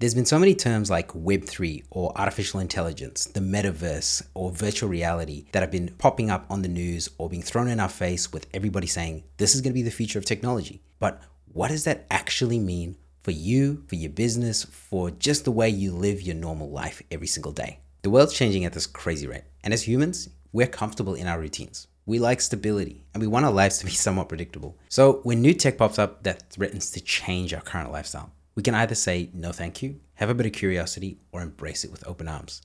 [0.00, 5.46] There's been so many terms like Web3 or artificial intelligence, the metaverse, or virtual reality
[5.50, 8.46] that have been popping up on the news or being thrown in our face with
[8.54, 10.82] everybody saying this is going to be the future of technology.
[11.00, 11.20] But
[11.52, 15.90] what does that actually mean for you, for your business, for just the way you
[15.90, 17.80] live your normal life every single day?
[18.02, 19.42] The world's changing at this crazy rate.
[19.64, 21.88] And as humans, we're comfortable in our routines.
[22.06, 24.78] We like stability and we want our lives to be somewhat predictable.
[24.88, 28.74] So when new tech pops up that threatens to change our current lifestyle, we can
[28.74, 32.26] either say no thank you, have a bit of curiosity, or embrace it with open
[32.26, 32.60] arms.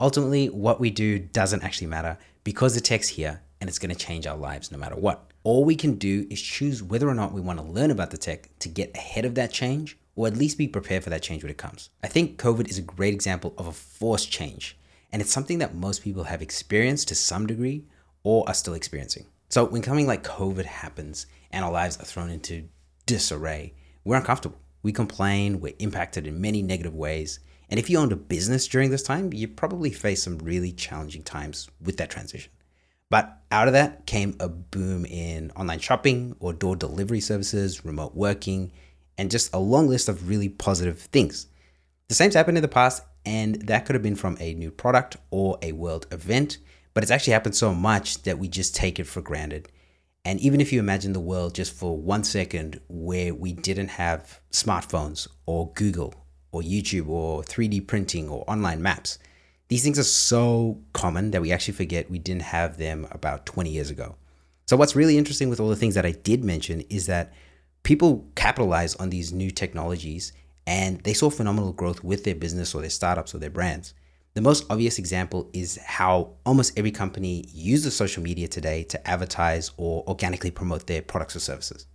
[0.00, 4.06] Ultimately, what we do doesn't actually matter because the tech's here and it's going to
[4.06, 5.30] change our lives no matter what.
[5.42, 8.16] All we can do is choose whether or not we want to learn about the
[8.16, 11.42] tech to get ahead of that change or at least be prepared for that change
[11.42, 11.90] when it comes.
[12.02, 14.78] I think COVID is a great example of a forced change,
[15.12, 17.84] and it's something that most people have experienced to some degree
[18.22, 19.26] or are still experiencing.
[19.50, 22.66] So when something like COVID happens and our lives are thrown into
[23.04, 23.74] disarray,
[24.04, 24.56] we're uncomfortable.
[24.84, 27.40] We complain, we're impacted in many negative ways.
[27.70, 31.22] And if you owned a business during this time, you probably faced some really challenging
[31.22, 32.52] times with that transition.
[33.08, 38.14] But out of that came a boom in online shopping or door delivery services, remote
[38.14, 38.72] working,
[39.16, 41.46] and just a long list of really positive things.
[42.08, 45.16] The same's happened in the past, and that could have been from a new product
[45.30, 46.58] or a world event,
[46.92, 49.70] but it's actually happened so much that we just take it for granted.
[50.24, 54.40] And even if you imagine the world just for one second where we didn't have
[54.50, 56.14] smartphones or Google
[56.50, 59.18] or YouTube or 3D printing or online maps,
[59.68, 63.70] these things are so common that we actually forget we didn't have them about 20
[63.70, 64.16] years ago.
[64.66, 67.32] So, what's really interesting with all the things that I did mention is that
[67.82, 70.32] people capitalize on these new technologies
[70.66, 73.92] and they saw phenomenal growth with their business or their startups or their brands.
[74.34, 79.70] The most obvious example is how almost every company uses social media today to advertise
[79.76, 81.86] or organically promote their products or services.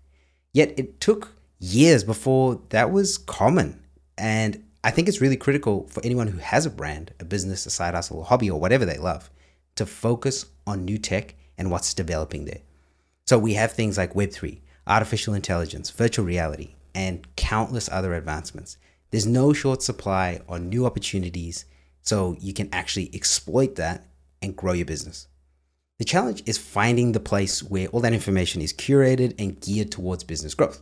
[0.53, 3.83] Yet it took years before that was common.
[4.17, 7.69] And I think it's really critical for anyone who has a brand, a business, a
[7.69, 9.29] side hustle, a hobby, or whatever they love
[9.75, 12.61] to focus on new tech and what's developing there.
[13.27, 18.77] So we have things like Web3, artificial intelligence, virtual reality, and countless other advancements.
[19.11, 21.65] There's no short supply on new opportunities
[22.01, 24.05] so you can actually exploit that
[24.41, 25.27] and grow your business.
[25.99, 30.23] The challenge is finding the place where all that information is curated and geared towards
[30.23, 30.81] business growth.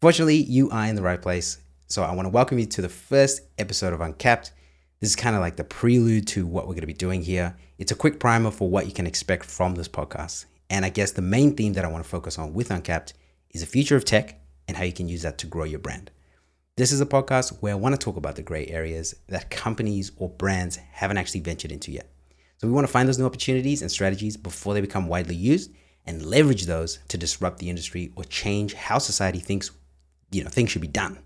[0.00, 1.58] Fortunately, you are in the right place.
[1.88, 4.52] So I want to welcome you to the first episode of Uncapped.
[5.00, 7.56] This is kind of like the prelude to what we're going to be doing here.
[7.78, 10.44] It's a quick primer for what you can expect from this podcast.
[10.70, 13.14] And I guess the main theme that I want to focus on with Uncapped
[13.50, 16.12] is the future of tech and how you can use that to grow your brand.
[16.74, 20.10] This is a podcast where I want to talk about the gray areas that companies
[20.16, 22.08] or brands haven't actually ventured into yet.
[22.56, 25.70] So we want to find those new opportunities and strategies before they become widely used
[26.06, 29.70] and leverage those to disrupt the industry or change how society thinks,
[30.30, 31.18] you know, things should be done.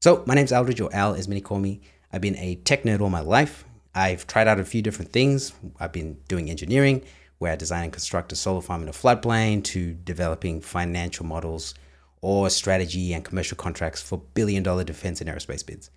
[0.00, 1.80] So my name's Aldridge, or Al as many call me.
[2.12, 3.64] I've been a tech nerd all my life.
[3.94, 5.52] I've tried out a few different things.
[5.78, 7.04] I've been doing engineering,
[7.38, 11.74] where I design and construct a solar farm in a floodplain, to developing financial models
[12.22, 15.90] or strategy and commercial contracts for billion dollar defense and aerospace bids.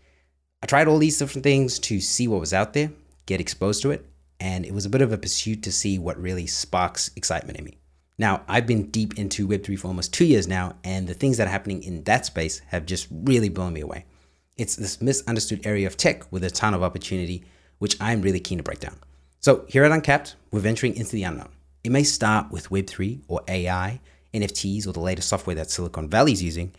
[0.61, 2.91] I tried all these different things to see what was out there,
[3.25, 4.05] get exposed to it,
[4.39, 7.63] and it was a bit of a pursuit to see what really sparks excitement in
[7.63, 7.77] me.
[8.17, 11.47] Now, I've been deep into Web3 for almost two years now, and the things that
[11.47, 14.05] are happening in that space have just really blown me away.
[14.57, 17.43] It's this misunderstood area of tech with a ton of opportunity,
[17.79, 18.97] which I'm really keen to break down.
[19.41, 21.49] So, here at Uncapped, we're venturing into the unknown.
[21.83, 23.99] It may start with Web3 or AI,
[24.35, 26.73] NFTs or the latest software that Silicon Valley is using.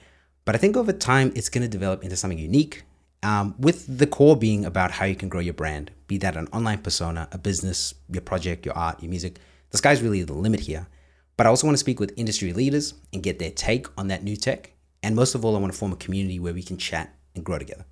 [0.44, 2.84] But I think over time, it's going to develop into something unique,
[3.22, 6.48] um, with the core being about how you can grow your brand, be that an
[6.52, 9.38] online persona, a business, your project, your art, your music.
[9.70, 10.86] The sky's really the limit here.
[11.36, 14.22] But I also want to speak with industry leaders and get their take on that
[14.22, 14.72] new tech.
[15.02, 17.44] And most of all, I want to form a community where we can chat and
[17.44, 17.84] grow together.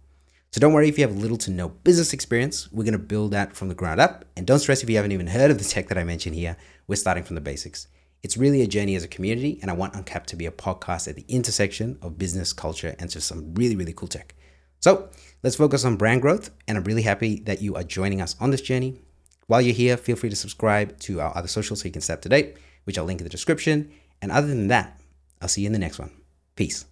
[0.53, 2.71] So don't worry if you have little to no business experience.
[2.71, 4.25] We're going to build that from the ground up.
[4.37, 6.57] And don't stress if you haven't even heard of the tech that I mentioned here.
[6.87, 7.89] We're starting from the basics.
[8.25, 11.07] It's really a journey as a community, and I want Uncapped to be a podcast
[11.09, 14.35] at the intersection of business, culture, and just some really, really cool tech.
[14.81, 15.11] So
[15.43, 18.51] let's focus on brand growth, and I'm really happy that you are joining us on
[18.51, 18.99] this journey.
[19.47, 22.15] While you're here, feel free to subscribe to our other socials so you can stay
[22.15, 23.93] up to date, which I'll link in the description.
[24.23, 24.99] And other than that,
[25.43, 26.11] I'll see you in the next one.
[26.57, 26.87] Peace.